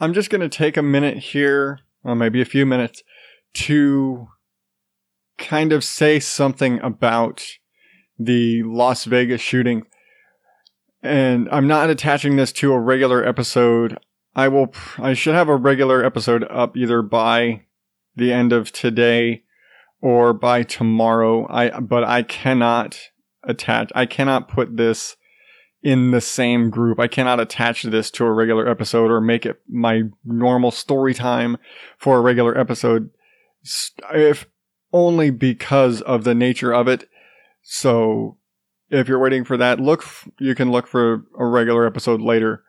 I'm 0.00 0.14
just 0.14 0.30
going 0.30 0.40
to 0.40 0.48
take 0.48 0.78
a 0.78 0.82
minute 0.82 1.18
here, 1.18 1.80
or 2.02 2.14
maybe 2.14 2.40
a 2.40 2.46
few 2.46 2.64
minutes, 2.64 3.02
to 3.54 4.28
kind 5.36 5.72
of 5.72 5.84
say 5.84 6.18
something 6.18 6.80
about 6.80 7.44
the 8.18 8.62
Las 8.62 9.04
Vegas 9.04 9.42
shooting. 9.42 9.82
And 11.02 11.48
I'm 11.50 11.66
not 11.66 11.90
attaching 11.90 12.36
this 12.36 12.52
to 12.52 12.72
a 12.72 12.80
regular 12.80 13.26
episode. 13.26 13.98
I 14.34 14.48
will, 14.48 14.72
I 14.98 15.12
should 15.12 15.34
have 15.34 15.48
a 15.48 15.56
regular 15.56 16.04
episode 16.04 16.44
up 16.50 16.76
either 16.76 17.02
by 17.02 17.62
the 18.16 18.32
end 18.32 18.52
of 18.52 18.72
today 18.72 19.44
or 20.00 20.32
by 20.32 20.62
tomorrow. 20.62 21.46
I, 21.50 21.78
but 21.80 22.04
I 22.04 22.22
cannot 22.22 22.98
attach, 23.44 23.90
I 23.94 24.06
cannot 24.06 24.48
put 24.48 24.76
this 24.76 25.16
in 25.82 26.10
the 26.10 26.20
same 26.20 26.70
group. 26.70 27.00
I 27.00 27.08
cannot 27.08 27.40
attach 27.40 27.82
this 27.84 28.10
to 28.12 28.24
a 28.24 28.32
regular 28.32 28.68
episode 28.68 29.10
or 29.10 29.20
make 29.20 29.46
it 29.46 29.60
my 29.68 30.02
normal 30.24 30.70
story 30.70 31.14
time 31.14 31.56
for 31.98 32.18
a 32.18 32.20
regular 32.20 32.56
episode. 32.58 33.10
If 34.12 34.46
only 34.92 35.30
because 35.30 36.00
of 36.02 36.24
the 36.24 36.34
nature 36.34 36.72
of 36.72 36.88
it. 36.88 37.08
So 37.62 38.38
if 38.90 39.08
you're 39.08 39.20
waiting 39.20 39.44
for 39.44 39.56
that, 39.56 39.80
look, 39.80 40.04
you 40.38 40.54
can 40.54 40.70
look 40.70 40.86
for 40.86 41.24
a 41.38 41.46
regular 41.46 41.86
episode 41.86 42.20
later. 42.20 42.64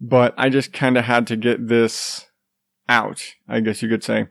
But 0.00 0.34
I 0.36 0.48
just 0.48 0.72
kind 0.72 0.96
of 0.96 1.04
had 1.04 1.26
to 1.28 1.36
get 1.36 1.68
this 1.68 2.26
out, 2.88 3.34
I 3.48 3.60
guess 3.60 3.82
you 3.82 3.88
could 3.88 4.04
say. 4.04 4.28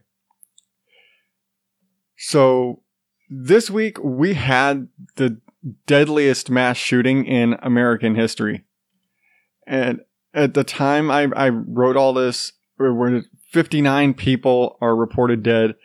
So 2.17 2.83
this 3.29 3.69
week 3.69 3.97
we 4.03 4.33
had 4.33 4.87
the 5.15 5.39
deadliest 5.85 6.49
mass 6.49 6.77
shooting 6.77 7.25
in 7.25 7.55
American 7.61 8.15
history. 8.15 8.63
And 9.67 10.01
at 10.33 10.53
the 10.53 10.63
time 10.63 11.11
I, 11.11 11.27
I 11.35 11.49
wrote 11.49 11.97
all 11.97 12.13
this, 12.13 12.53
where 12.77 13.23
59 13.51 14.13
people 14.15 14.77
are 14.81 14.95
reported 14.95 15.43
dead 15.43 15.75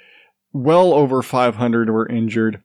well 0.53 0.95
over 0.95 1.23
500 1.23 1.91
were 1.91 2.09
injured. 2.09 2.63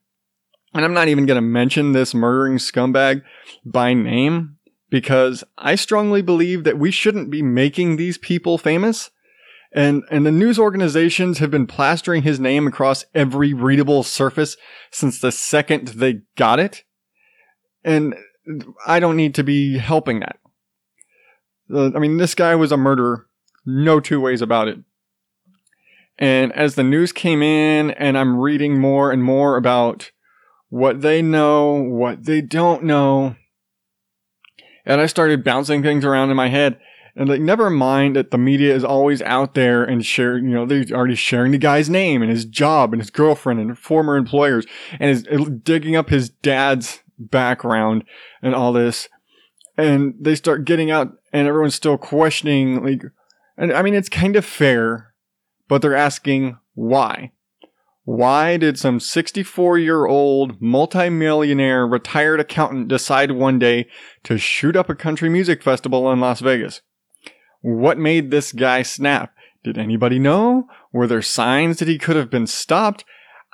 And 0.74 0.86
I'm 0.86 0.94
not 0.94 1.10
even 1.10 1.26
going 1.26 1.36
to 1.36 1.42
mention 1.42 1.92
this 1.92 2.14
murdering 2.14 2.58
scumbag 2.58 3.24
by 3.66 3.94
name 3.94 4.58
because 4.90 5.44
I 5.58 5.76
strongly 5.76 6.22
believe 6.22 6.64
that 6.64 6.80
we 6.80 6.92
shouldn't 6.92 7.30
be 7.30 7.42
making 7.42 7.98
these 7.98 8.18
people 8.18 8.58
famous. 8.58 9.10
And, 9.74 10.04
and 10.12 10.26
the 10.26 10.32
news 10.32 10.60
organizations 10.60 11.40
have 11.40 11.52
been 11.52 11.68
plastering 11.68 12.24
his 12.24 12.40
name 12.40 12.68
across 12.68 13.06
every 13.14 13.54
readable 13.54 14.04
surface 14.04 14.58
since 14.92 15.20
the 15.20 15.32
second 15.32 15.90
they 15.90 16.22
got 16.38 16.60
it. 16.60 16.84
And 17.84 18.16
I 18.86 19.00
don't 19.00 19.18
need 19.18 19.36
to 19.36 19.44
be 19.44 19.78
helping 19.78 20.20
that. 20.20 20.38
Uh, 21.74 21.92
I 21.96 22.00
mean, 22.00 22.18
this 22.18 22.36
guy 22.36 22.56
was 22.56 22.72
a 22.72 22.78
murderer. 22.78 23.28
No 23.66 24.00
two 24.00 24.20
ways 24.20 24.42
about 24.42 24.68
it. 24.68 24.80
And 26.18 26.54
as 26.54 26.76
the 26.76 26.84
news 26.84 27.12
came 27.12 27.42
in 27.42 27.92
and 27.92 28.18
I'm 28.18 28.38
reading 28.38 28.80
more 28.80 29.12
and 29.12 29.24
more 29.24 29.58
about 29.58 30.12
what 30.70 31.02
they 31.02 31.22
know, 31.22 31.74
what 31.74 32.26
they 32.26 32.42
don't 32.42 32.84
know, 32.84 33.36
and 34.86 35.02
I 35.02 35.06
started 35.06 35.44
bouncing 35.44 35.82
things 35.82 36.06
around 36.06 36.30
in 36.30 36.38
my 36.38 36.50
head. 36.50 36.80
And 37.16 37.28
like, 37.28 37.42
never 37.42 37.70
mind 37.70 38.16
that 38.16 38.32
the 38.32 38.38
media 38.38 38.74
is 38.74 38.86
always 38.86 39.22
out 39.24 39.54
there 39.54 39.84
and 39.84 40.06
sharing, 40.06 40.46
you 40.46 40.52
know, 40.52 40.66
they're 40.66 40.86
already 40.92 41.16
sharing 41.16 41.52
the 41.52 41.58
guy's 41.58 41.90
name 41.90 42.22
and 42.22 42.32
his 42.32 42.46
job 42.46 42.94
and 42.94 43.02
his 43.02 43.10
girlfriend 43.10 43.60
and 43.60 43.78
former 43.78 44.16
employers 44.16 44.66
and 45.00 45.10
is 45.10 45.24
digging 45.64 45.96
up 45.96 46.10
his 46.10 46.30
dad's 46.30 47.02
background 47.30 48.04
and 48.42 48.56
all 48.56 48.74
this. 48.74 49.08
And 49.78 50.16
they 50.20 50.36
start 50.36 50.66
getting 50.66 50.92
out 50.92 51.14
and 51.32 51.48
everyone's 51.48 51.76
still 51.76 51.98
questioning, 51.98 52.84
like, 52.84 53.04
and 53.58 53.72
I 53.72 53.82
mean, 53.82 53.94
it's 53.94 54.10
kind 54.10 54.36
of 54.36 54.46
fair 54.46 55.12
but 55.72 55.82
they're 55.82 55.96
asking 55.96 56.58
why. 56.74 57.32
Why 58.04 58.58
did 58.58 58.78
some 58.78 59.00
64 59.00 59.78
year 59.78 60.06
old 60.06 60.62
multimillionaire 60.62 61.88
retired 61.88 62.42
accountant 62.42 62.90
decide 62.90 63.32
one 63.32 63.58
day 63.58 63.88
to 64.24 64.38
shoot 64.38 64.76
up 64.76 64.90
a 64.90 64.96
country 64.96 65.30
music 65.30 65.64
festival 65.64 66.12
in 66.12 66.20
Las 66.20 66.42
Vegas? 66.42 66.82
What 67.62 67.98
made 67.98 68.32
this 68.32 68.52
guy 68.52 68.82
snap? 68.82 69.34
Did 69.64 69.78
anybody 69.78 70.20
know? 70.20 70.68
Were 70.92 71.08
there 71.08 71.22
signs 71.22 71.78
that 71.80 71.88
he 71.88 71.98
could 71.98 72.18
have 72.18 72.30
been 72.30 72.48
stopped? 72.48 73.06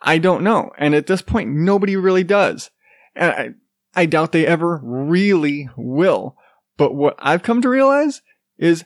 I 0.01 0.17
don't 0.17 0.43
know. 0.43 0.71
And 0.79 0.95
at 0.95 1.05
this 1.05 1.21
point, 1.21 1.51
nobody 1.51 1.95
really 1.95 2.23
does. 2.23 2.71
And 3.17 3.57
I, 3.95 4.01
I 4.01 4.05
doubt 4.05 4.31
they 4.31 4.45
ever 4.45 4.79
really 4.83 5.69
will. 5.75 6.37
But 6.77 6.93
what 6.93 7.15
I've 7.19 7.43
come 7.43 7.61
to 7.61 7.69
realize 7.69 8.21
is 8.57 8.85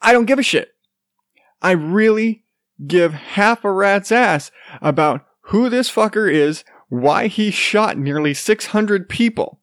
I 0.00 0.12
don't 0.12 0.26
give 0.26 0.38
a 0.38 0.42
shit. 0.42 0.70
I 1.60 1.72
really 1.72 2.44
give 2.86 3.14
half 3.14 3.64
a 3.64 3.72
rat's 3.72 4.12
ass 4.12 4.50
about 4.80 5.26
who 5.48 5.68
this 5.68 5.90
fucker 5.90 6.30
is, 6.30 6.64
why 6.88 7.26
he 7.26 7.50
shot 7.50 7.98
nearly 7.98 8.34
600 8.34 9.08
people. 9.08 9.60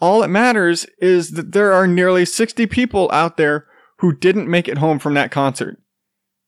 All 0.00 0.20
that 0.20 0.28
matters 0.28 0.86
is 0.98 1.32
that 1.32 1.52
there 1.52 1.72
are 1.72 1.86
nearly 1.86 2.24
60 2.24 2.66
people 2.66 3.10
out 3.12 3.36
there 3.36 3.66
who 3.98 4.12
didn't 4.12 4.50
make 4.50 4.66
it 4.66 4.78
home 4.78 4.98
from 4.98 5.14
that 5.14 5.30
concert. 5.30 5.81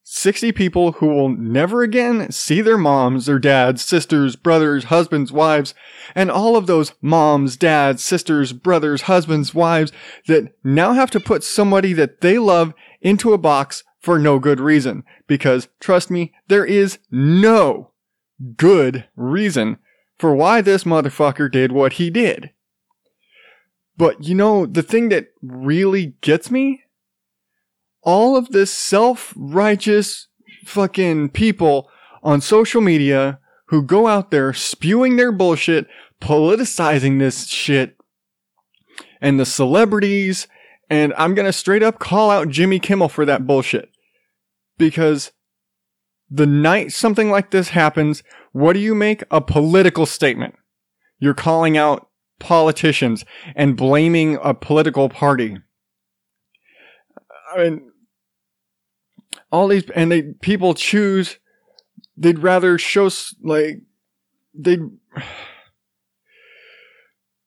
60 0.07 0.51
people 0.51 0.91
who 0.93 1.07
will 1.07 1.29
never 1.29 1.81
again 1.81 2.31
see 2.31 2.61
their 2.61 2.77
moms, 2.77 3.25
their 3.25 3.39
dads, 3.39 3.83
sisters, 3.83 4.35
brothers, 4.35 4.85
husbands, 4.85 5.31
wives, 5.31 5.73
and 6.13 6.29
all 6.29 6.55
of 6.55 6.67
those 6.67 6.93
moms, 7.01 7.57
dads, 7.57 8.03
sisters, 8.03 8.53
brothers, 8.53 9.03
husbands, 9.03 9.55
wives 9.55 9.91
that 10.27 10.55
now 10.63 10.93
have 10.93 11.09
to 11.09 11.19
put 11.19 11.43
somebody 11.43 11.91
that 11.91 12.21
they 12.21 12.37
love 12.37 12.75
into 13.01 13.33
a 13.33 13.37
box 13.39 13.83
for 13.99 14.19
no 14.19 14.37
good 14.37 14.59
reason. 14.59 15.03
Because 15.25 15.69
trust 15.79 16.11
me, 16.11 16.31
there 16.49 16.65
is 16.65 16.99
no 17.09 17.89
good 18.57 19.05
reason 19.15 19.79
for 20.19 20.35
why 20.35 20.61
this 20.61 20.83
motherfucker 20.83 21.51
did 21.51 21.71
what 21.71 21.93
he 21.93 22.11
did. 22.11 22.51
But 23.97 24.23
you 24.23 24.35
know, 24.35 24.67
the 24.67 24.83
thing 24.83 25.09
that 25.09 25.29
really 25.41 26.13
gets 26.21 26.51
me? 26.51 26.83
All 28.05 28.37
of 28.37 28.49
this 28.49 28.71
self-righteous 28.71 30.27
fucking 30.63 31.29
people 31.29 31.89
on 32.23 32.39
social 32.39 32.81
media 32.81 33.39
who 33.67 33.81
go 33.81 34.07
out 34.07 34.31
there 34.31 34.53
spewing 34.53 35.15
their 35.15 35.31
bullshit, 35.31 35.87
politicizing 36.21 37.19
this 37.19 37.47
shit, 37.47 37.97
and 39.21 39.39
the 39.39 39.45
celebrities, 39.45 40.47
and 40.89 41.13
I'm 41.17 41.33
gonna 41.33 41.51
straight 41.51 41.83
up 41.83 41.99
call 41.99 42.29
out 42.29 42.49
Jimmy 42.49 42.79
Kimmel 42.79 43.09
for 43.09 43.25
that 43.25 43.47
bullshit 43.47 43.89
because 44.77 45.31
the 46.29 46.45
night 46.45 46.91
something 46.91 47.29
like 47.31 47.51
this 47.51 47.69
happens, 47.69 48.23
what 48.51 48.73
do 48.73 48.79
you 48.79 48.95
make? 48.95 49.23
A 49.31 49.41
political 49.41 50.05
statement. 50.05 50.55
You're 51.19 51.33
calling 51.33 51.77
out 51.77 52.07
politicians 52.39 53.25
and 53.55 53.77
blaming 53.77 54.37
a 54.43 54.53
political 54.53 55.09
party. 55.09 55.57
I 57.53 57.57
mean, 57.57 57.91
all 59.55 59.67
these, 59.69 59.89
and 59.91 60.11
they, 60.11 60.21
people 60.21 60.73
choose, 60.73 61.39
they'd 62.17 62.39
rather 62.39 62.77
show, 62.77 63.09
like, 63.41 63.81
they'd, 64.53 64.81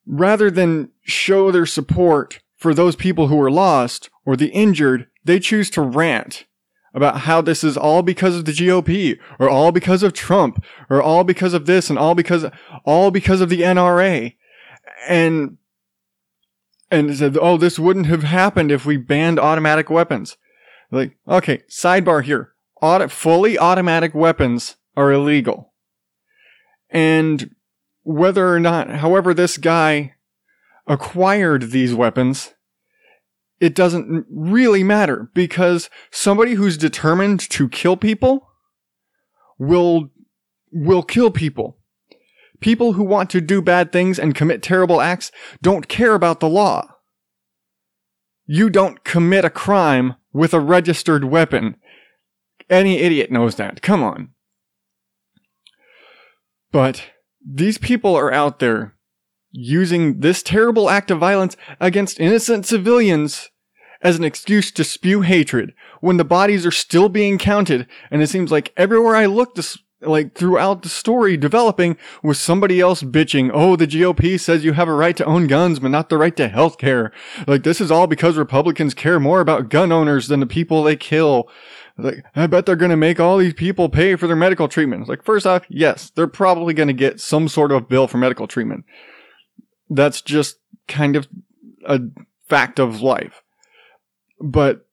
rather 0.07 0.51
than 0.51 0.91
show 1.03 1.51
their 1.51 1.67
support 1.67 2.41
for 2.57 2.73
those 2.75 2.97
people 2.97 3.29
who 3.29 3.41
are 3.41 3.51
lost 3.51 4.11
or 4.25 4.37
the 4.37 4.49
injured, 4.49 5.07
they 5.25 5.39
choose 5.39 5.69
to 5.71 5.83
rant 5.83 6.47
about 6.95 7.21
how 7.21 7.41
this 7.41 7.63
is 7.63 7.77
all 7.77 8.03
because 8.03 8.35
of 8.35 8.45
the 8.47 8.53
GOP 8.53 9.19
or 9.39 9.49
all 9.49 9.71
because 9.71 10.03
of 10.03 10.13
Trump 10.13 10.65
or 10.89 11.03
all 11.03 11.23
because 11.23 11.55
of 11.55 11.67
this 11.67 11.91
and 11.91 11.99
all 11.99 12.15
because 12.15 12.47
all 12.85 13.11
because 13.11 13.41
of 13.41 13.49
the 13.49 13.61
NRA 13.61 14.35
and 15.07 15.59
and 16.91 17.15
said 17.17 17.37
oh 17.41 17.57
this 17.59 17.79
wouldn't 17.79 18.07
have 18.07 18.23
happened 18.23 18.73
if 18.73 18.87
we 18.87 18.97
banned 18.97 19.39
automatic 19.39 19.91
weapons 19.91 20.39
like 20.91 21.17
okay 21.27 21.63
sidebar 21.69 22.23
here 22.23 22.53
Auto- 22.81 23.09
fully 23.09 23.59
automatic 23.59 24.15
weapons 24.15 24.77
are 24.97 25.13
illegal 25.13 25.73
and 26.91 27.55
whether 28.03 28.53
or 28.53 28.61
not 28.61 28.89
however 28.91 29.35
this 29.35 29.59
guy 29.59 30.15
acquired 30.87 31.71
these 31.71 31.95
weapons 31.95 32.55
it 33.61 33.75
doesn't 33.75 34.27
really 34.31 34.85
matter 34.85 35.31
because 35.35 35.91
somebody 36.11 36.55
who's 36.55 36.77
determined 36.77 37.41
to 37.51 37.69
kill 37.69 37.97
people 37.97 38.49
will 39.59 40.11
will 40.71 41.03
kill 41.03 41.31
people. 41.31 41.77
People 42.61 42.93
who 42.95 43.05
want 43.05 43.31
to 43.31 43.41
do 43.41 43.63
bad 43.63 43.93
things 43.93 44.19
and 44.19 44.35
commit 44.35 44.63
terrible 44.63 45.01
acts 45.01 45.31
don't 45.63 45.89
care 45.89 46.15
about 46.15 46.41
the 46.41 46.49
law. 46.49 46.97
You 48.51 48.71
don't 48.71 49.05
commit 49.05 49.45
a 49.45 49.51
crime 49.51 50.15
with 50.33 50.55
a 50.55 50.61
registered 50.61 51.25
weapon. 51.25 51.77
Any 52.71 52.97
idiot 52.97 53.31
knows 53.31 53.57
that. 53.57 53.83
Come 53.83 54.03
on. 54.03 54.31
But 56.73 57.11
these 57.47 57.77
people 57.77 58.17
are 58.17 58.33
out 58.33 58.59
there 58.59 58.97
using 59.51 60.21
this 60.21 60.43
terrible 60.43 60.89
act 60.89 61.11
of 61.11 61.19
violence 61.19 61.59
against 61.79 62.21
innocent 62.21 62.65
civilians 62.65 63.51
as 64.01 64.17
an 64.17 64.25
excuse 64.25 64.71
to 64.73 64.85
spew 64.85 65.21
hatred 65.21 65.75
when 66.01 66.17
the 66.17 66.25
bodies 66.25 66.65
are 66.65 66.71
still 66.71 67.11
being 67.11 67.37
counted. 67.37 67.87
And 68.11 68.23
it 68.23 68.29
seems 68.29 68.51
like 68.51 68.73
everywhere 68.79 69.15
I 69.15 69.27
look, 69.27 69.57
this, 69.57 69.77
like 70.01 70.35
throughout 70.35 70.83
the 70.83 70.89
story 70.89 71.37
developing 71.37 71.97
was 72.23 72.39
somebody 72.39 72.81
else 72.81 73.03
bitching, 73.03 73.51
oh, 73.53 73.77
the 73.77 73.87
GOP 73.87 74.39
says 74.39 74.65
you 74.65 74.75
have 74.75 74.89
a 74.89 74.93
right 74.93 75.17
to 75.17 75.25
own 75.25 75.47
guns, 75.47 75.81
but 75.81 75.91
not 75.91 76.09
the 76.09 76.19
right 76.19 76.37
to 76.37 76.49
health 76.49 76.79
care. 76.79 77.13
Like 77.47 77.65
this 77.65 77.81
is 77.81 77.91
all 77.91 78.07
because 78.07 78.37
Republicans 78.37 78.95
care 78.95 79.19
more 79.19 79.41
about 79.41 79.69
gun 79.69 79.91
owners 79.91 80.29
than 80.29 80.41
the 80.41 80.47
people 80.47 80.83
they 80.83 80.97
kill. 80.97 81.49
Like, 82.01 82.25
I 82.37 82.47
bet 82.47 82.65
they're 82.65 82.77
going 82.77 82.93
to 82.93 82.97
make 82.97 83.19
all 83.19 83.39
these 83.39 83.55
people 83.55 83.89
pay 83.89 84.15
for 84.15 84.29
their 84.29 84.37
medical 84.37 84.69
treatment. 84.69 85.09
Like, 85.09 85.25
first 85.25 85.47
off, 85.47 85.65
yes, 85.69 86.11
they're 86.11 86.29
probably 86.29 86.73
going 86.73 86.87
to 86.87 86.95
get 86.95 87.21
some 87.21 87.49
sort 87.49 87.73
of 87.73 87.89
bill 87.89 88.07
for 88.07 88.19
medical 88.19 88.47
treatment. 88.47 88.85
That's 89.91 90.23
just 90.23 90.59
kind 90.87 91.17
of 91.17 91.27
a 91.85 92.01
fact 92.49 92.79
of 92.79 93.01
life. 93.01 93.43
But 94.41 94.87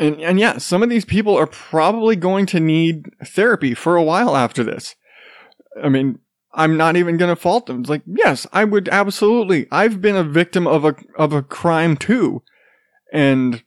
and 0.00 0.20
and 0.20 0.40
yeah, 0.40 0.58
some 0.58 0.82
of 0.82 0.88
these 0.88 1.04
people 1.04 1.36
are 1.36 1.46
probably 1.46 2.16
going 2.16 2.46
to 2.46 2.58
need 2.58 3.10
therapy 3.24 3.74
for 3.74 3.94
a 3.94 4.02
while 4.02 4.34
after 4.34 4.64
this. 4.64 4.96
I 5.80 5.88
mean, 5.88 6.18
I'm 6.52 6.76
not 6.76 6.96
even 6.96 7.18
going 7.18 7.28
to 7.28 7.40
fault 7.40 7.66
them. 7.66 7.80
It's 7.80 7.90
like, 7.90 8.02
yes, 8.06 8.46
I 8.52 8.64
would 8.64 8.88
absolutely. 8.88 9.68
I've 9.70 10.00
been 10.00 10.16
a 10.16 10.24
victim 10.24 10.66
of 10.66 10.84
a 10.84 10.96
of 11.16 11.32
a 11.32 11.42
crime 11.42 11.96
too. 11.96 12.42
And 13.12 13.62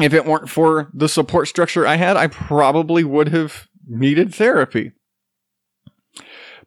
if 0.00 0.12
it 0.12 0.26
weren't 0.26 0.50
for 0.50 0.90
the 0.92 1.08
support 1.08 1.48
structure 1.48 1.86
I 1.86 1.94
had, 1.94 2.16
I 2.16 2.26
probably 2.26 3.04
would 3.04 3.28
have 3.28 3.68
needed 3.86 4.34
therapy. 4.34 4.92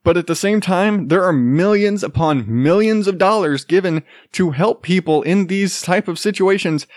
But 0.03 0.15
at 0.15 0.27
the 0.27 0.35
same 0.35 0.61
time, 0.61 1.09
there 1.09 1.25
are 1.25 1.33
millions 1.33 2.03
upon 2.03 2.45
millions 2.47 3.07
of 3.07 3.17
dollars 3.17 3.65
given 3.65 4.03
to 4.31 4.51
help 4.51 4.81
people 4.81 5.21
in 5.23 5.47
these 5.47 5.81
type 5.81 6.07
of 6.07 6.17
situations 6.17 6.87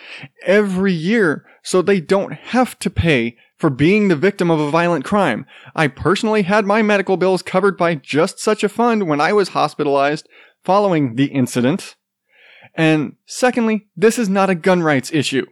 every 0.47 0.93
year 0.93 1.45
so 1.63 1.81
they 1.81 2.01
don't 2.01 2.33
have 2.33 2.79
to 2.81 2.91
pay 2.91 3.37
for 3.57 3.71
being 3.71 4.09
the 4.09 4.17
victim 4.17 4.51
of 4.51 4.59
a 4.59 4.71
violent 4.71 5.05
crime. 5.05 5.47
I 5.75 5.87
personally 5.87 6.43
had 6.43 6.67
my 6.67 6.83
medical 6.83 7.17
bills 7.17 7.43
covered 7.43 7.77
by 7.77 7.95
just 7.95 8.41
such 8.41 8.65
a 8.65 8.69
fund 8.69 9.07
when 9.09 9.21
I 9.21 9.33
was 9.33 9.51
hospitalized 9.51 10.29
following 10.65 11.15
the 11.15 11.27
incident. 11.27 11.95
And 12.75 13.17
secondly, 13.27 13.87
this 13.97 14.19
is 14.19 14.29
not 14.29 14.51
a 14.51 14.55
gun 14.55 14.83
rights 14.83 15.13
issue. 15.13 15.47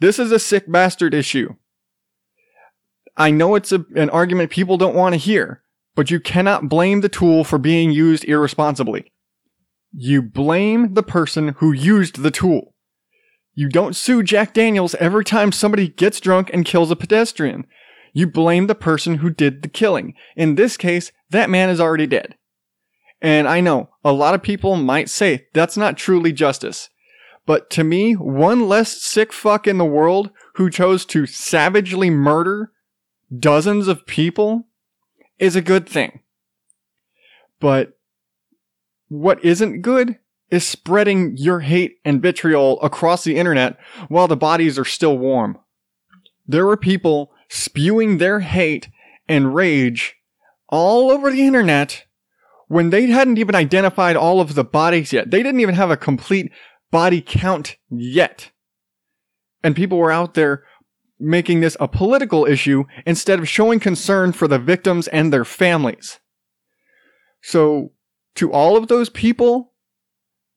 This 0.00 0.18
is 0.18 0.32
a 0.32 0.38
sick 0.38 0.70
bastard 0.70 1.14
issue. 1.14 1.54
I 3.16 3.30
know 3.30 3.54
it's 3.54 3.72
a, 3.72 3.84
an 3.94 4.10
argument 4.10 4.50
people 4.50 4.76
don't 4.76 4.96
want 4.96 5.14
to 5.14 5.18
hear, 5.18 5.62
but 5.94 6.10
you 6.10 6.20
cannot 6.20 6.68
blame 6.68 7.00
the 7.00 7.08
tool 7.08 7.44
for 7.44 7.58
being 7.58 7.90
used 7.90 8.24
irresponsibly. 8.24 9.12
You 9.92 10.20
blame 10.20 10.94
the 10.94 11.04
person 11.04 11.54
who 11.58 11.72
used 11.72 12.22
the 12.22 12.32
tool. 12.32 12.73
You 13.54 13.68
don't 13.68 13.94
sue 13.94 14.22
Jack 14.22 14.52
Daniels 14.52 14.94
every 14.96 15.24
time 15.24 15.52
somebody 15.52 15.88
gets 15.88 16.20
drunk 16.20 16.50
and 16.52 16.64
kills 16.64 16.90
a 16.90 16.96
pedestrian. 16.96 17.66
You 18.12 18.26
blame 18.26 18.66
the 18.66 18.74
person 18.74 19.16
who 19.16 19.30
did 19.30 19.62
the 19.62 19.68
killing. 19.68 20.14
In 20.36 20.54
this 20.54 20.76
case, 20.76 21.12
that 21.30 21.50
man 21.50 21.70
is 21.70 21.80
already 21.80 22.06
dead. 22.06 22.36
And 23.22 23.48
I 23.48 23.60
know 23.60 23.90
a 24.04 24.12
lot 24.12 24.34
of 24.34 24.42
people 24.42 24.76
might 24.76 25.08
say 25.08 25.46
that's 25.52 25.76
not 25.76 25.96
truly 25.96 26.32
justice. 26.32 26.90
But 27.46 27.70
to 27.70 27.84
me, 27.84 28.14
one 28.14 28.68
less 28.68 29.00
sick 29.00 29.32
fuck 29.32 29.66
in 29.66 29.78
the 29.78 29.84
world 29.84 30.30
who 30.54 30.70
chose 30.70 31.04
to 31.06 31.26
savagely 31.26 32.10
murder 32.10 32.72
dozens 33.36 33.88
of 33.88 34.06
people 34.06 34.66
is 35.38 35.56
a 35.56 35.62
good 35.62 35.88
thing. 35.88 36.20
But 37.60 37.98
what 39.08 39.44
isn't 39.44 39.82
good 39.82 40.18
is 40.50 40.66
spreading 40.66 41.36
your 41.36 41.60
hate 41.60 41.96
and 42.04 42.22
vitriol 42.22 42.80
across 42.82 43.24
the 43.24 43.36
internet 43.36 43.78
while 44.08 44.28
the 44.28 44.36
bodies 44.36 44.78
are 44.78 44.84
still 44.84 45.18
warm. 45.18 45.58
There 46.46 46.66
were 46.66 46.76
people 46.76 47.32
spewing 47.48 48.18
their 48.18 48.40
hate 48.40 48.88
and 49.28 49.54
rage 49.54 50.16
all 50.68 51.10
over 51.10 51.30
the 51.30 51.46
internet 51.46 52.04
when 52.68 52.90
they 52.90 53.06
hadn't 53.06 53.38
even 53.38 53.54
identified 53.54 54.16
all 54.16 54.40
of 54.40 54.54
the 54.54 54.64
bodies 54.64 55.12
yet. 55.12 55.30
They 55.30 55.42
didn't 55.42 55.60
even 55.60 55.74
have 55.74 55.90
a 55.90 55.96
complete 55.96 56.50
body 56.90 57.20
count 57.20 57.76
yet. 57.90 58.50
And 59.62 59.74
people 59.74 59.98
were 59.98 60.12
out 60.12 60.34
there 60.34 60.64
making 61.18 61.60
this 61.60 61.76
a 61.80 61.88
political 61.88 62.44
issue 62.44 62.84
instead 63.06 63.38
of 63.38 63.48
showing 63.48 63.80
concern 63.80 64.32
for 64.32 64.48
the 64.48 64.58
victims 64.58 65.08
and 65.08 65.32
their 65.32 65.44
families. 65.44 66.20
So, 67.42 67.92
to 68.36 68.52
all 68.52 68.76
of 68.76 68.88
those 68.88 69.10
people, 69.10 69.73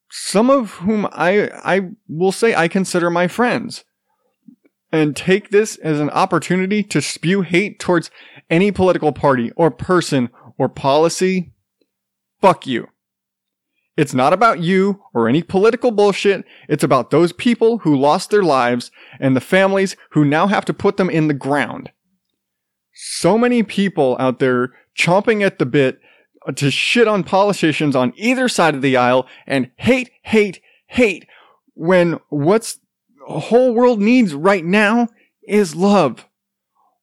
some 0.09 0.49
of 0.49 0.71
whom 0.71 1.07
I, 1.11 1.49
I 1.63 1.89
will 2.07 2.31
say 2.31 2.55
I 2.55 2.67
consider 2.67 3.09
my 3.09 3.27
friends, 3.27 3.83
and 4.91 5.15
take 5.15 5.49
this 5.49 5.75
as 5.77 5.99
an 5.99 6.09
opportunity 6.11 6.81
to 6.83 7.01
spew 7.01 7.41
hate 7.41 7.79
towards 7.79 8.09
any 8.49 8.71
political 8.71 9.11
party 9.11 9.51
or 9.55 9.69
person 9.69 10.29
or 10.57 10.69
policy, 10.69 11.51
fuck 12.41 12.65
you. 12.65 12.87
It's 13.97 14.13
not 14.13 14.31
about 14.31 14.59
you 14.59 15.03
or 15.13 15.27
any 15.27 15.41
political 15.41 15.91
bullshit. 15.91 16.45
It's 16.69 16.83
about 16.83 17.09
those 17.09 17.33
people 17.33 17.79
who 17.79 17.97
lost 17.97 18.29
their 18.29 18.43
lives 18.43 18.91
and 19.19 19.35
the 19.35 19.41
families 19.41 19.95
who 20.11 20.23
now 20.23 20.47
have 20.47 20.65
to 20.65 20.73
put 20.73 20.97
them 20.97 21.09
in 21.09 21.27
the 21.27 21.33
ground. 21.33 21.91
So 22.93 23.37
many 23.37 23.63
people 23.63 24.15
out 24.19 24.39
there 24.39 24.71
chomping 24.97 25.43
at 25.43 25.59
the 25.59 25.65
bit 25.65 25.99
to 26.55 26.71
shit 26.71 27.07
on 27.07 27.23
politicians 27.23 27.95
on 27.95 28.13
either 28.15 28.47
side 28.47 28.75
of 28.75 28.81
the 28.81 28.97
aisle 28.97 29.27
and 29.45 29.71
hate, 29.77 30.11
hate, 30.23 30.61
hate 30.87 31.27
when 31.73 32.19
what's 32.29 32.79
the 33.27 33.39
whole 33.39 33.73
world 33.73 33.99
needs 33.99 34.33
right 34.33 34.65
now 34.65 35.07
is 35.47 35.75
love. 35.75 36.25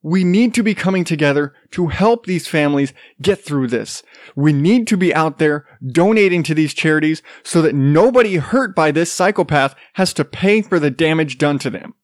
We 0.03 0.23
need 0.23 0.53
to 0.55 0.63
be 0.63 0.75
coming 0.75 1.05
together 1.05 1.55
to 1.71 1.87
help 1.87 2.27
these 2.27 2.47
families 2.47 2.93
get 3.23 3.43
through 3.43 3.69
this. 3.69 4.03
We 4.37 4.53
need 4.53 4.87
to 4.89 4.99
be 4.99 5.15
out 5.15 5.39
there 5.39 5.65
donating 5.87 6.43
to 6.43 6.55
these 6.55 6.75
charities 6.75 7.23
so 7.43 7.63
that 7.63 7.75
nobody 7.75 8.37
hurt 8.37 8.77
by 8.77 8.91
this 8.91 9.11
psychopath 9.11 9.75
has 9.95 10.13
to 10.15 10.25
pay 10.25 10.61
for 10.61 10.79
the 10.79 10.91
damage 10.91 11.39
done 11.39 11.59
to 11.61 11.71
them. 11.71 11.95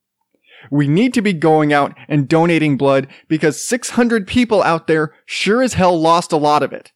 We 0.71 0.89
need 0.89 1.13
to 1.15 1.23
be 1.23 1.33
going 1.33 1.73
out 1.73 1.95
and 2.09 2.29
donating 2.29 2.77
blood 2.77 3.07
because 3.29 3.63
600 3.63 4.27
people 4.27 4.63
out 4.63 4.87
there 4.87 5.15
sure 5.27 5.63
as 5.63 5.75
hell 5.75 5.99
lost 5.99 6.33
a 6.33 6.37
lot 6.37 6.63
of 6.63 6.73
it. 6.73 6.93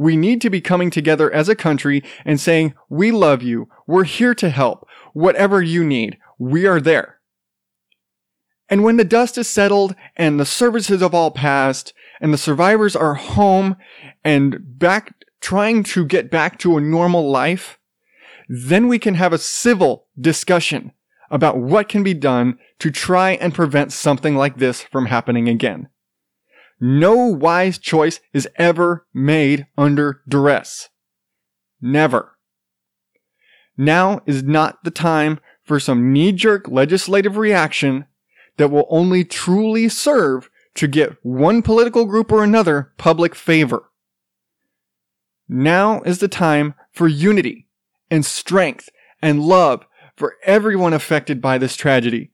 We 0.00 0.16
need 0.16 0.40
to 0.40 0.48
be 0.48 0.62
coming 0.62 0.88
together 0.88 1.30
as 1.30 1.50
a 1.50 1.54
country 1.54 2.02
and 2.24 2.40
saying, 2.40 2.72
we 2.88 3.10
love 3.10 3.42
you. 3.42 3.68
We're 3.86 4.04
here 4.04 4.34
to 4.36 4.48
help. 4.48 4.88
Whatever 5.12 5.60
you 5.60 5.84
need, 5.84 6.16
we 6.38 6.64
are 6.66 6.80
there. 6.80 7.20
And 8.70 8.82
when 8.82 8.96
the 8.96 9.04
dust 9.04 9.36
is 9.36 9.46
settled 9.46 9.94
and 10.16 10.40
the 10.40 10.46
services 10.46 11.02
have 11.02 11.14
all 11.14 11.30
passed 11.30 11.92
and 12.18 12.32
the 12.32 12.38
survivors 12.38 12.96
are 12.96 13.12
home 13.12 13.76
and 14.24 14.78
back 14.78 15.12
trying 15.42 15.82
to 15.82 16.06
get 16.06 16.30
back 16.30 16.58
to 16.60 16.78
a 16.78 16.80
normal 16.80 17.30
life, 17.30 17.78
then 18.48 18.88
we 18.88 18.98
can 18.98 19.16
have 19.16 19.34
a 19.34 19.38
civil 19.38 20.06
discussion 20.18 20.92
about 21.30 21.58
what 21.58 21.90
can 21.90 22.02
be 22.02 22.14
done 22.14 22.58
to 22.78 22.90
try 22.90 23.32
and 23.32 23.52
prevent 23.52 23.92
something 23.92 24.34
like 24.34 24.56
this 24.56 24.82
from 24.82 25.06
happening 25.06 25.46
again. 25.46 25.90
No 26.80 27.14
wise 27.14 27.78
choice 27.78 28.20
is 28.32 28.48
ever 28.56 29.06
made 29.12 29.66
under 29.76 30.22
duress. 30.26 30.88
Never. 31.80 32.36
Now 33.76 34.20
is 34.26 34.42
not 34.42 34.82
the 34.84 34.90
time 34.90 35.40
for 35.62 35.78
some 35.78 36.12
knee 36.12 36.32
jerk 36.32 36.68
legislative 36.68 37.36
reaction 37.36 38.06
that 38.56 38.70
will 38.70 38.86
only 38.88 39.24
truly 39.24 39.88
serve 39.88 40.50
to 40.74 40.86
get 40.86 41.16
one 41.22 41.62
political 41.62 42.06
group 42.06 42.32
or 42.32 42.42
another 42.42 42.92
public 42.96 43.34
favor. 43.34 43.90
Now 45.48 46.00
is 46.02 46.18
the 46.18 46.28
time 46.28 46.74
for 46.92 47.08
unity 47.08 47.68
and 48.10 48.24
strength 48.24 48.88
and 49.20 49.42
love 49.42 49.84
for 50.16 50.34
everyone 50.44 50.92
affected 50.92 51.40
by 51.40 51.58
this 51.58 51.76
tragedy. 51.76 52.30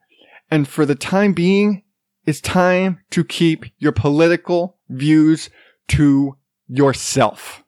And 0.51 0.69
for 0.69 0.85
the 0.87 0.95
time 0.95 1.33
being, 1.33 1.83
it's 2.27 2.41
time 2.41 2.99
to 3.11 3.25
keep 3.25 3.65
your 3.79 3.93
political 3.93 4.77
views 4.89 5.49
to 5.89 6.37
yourself. 6.69 7.63